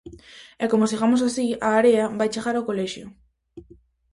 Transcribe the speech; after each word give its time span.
E 0.63 0.65
como 0.71 0.89
sigamos 0.91 1.21
así, 1.27 1.47
a 1.67 1.69
area 1.81 2.03
vai 2.19 2.29
chegar 2.33 2.55
ao 2.55 2.67
colexio... 2.69 3.07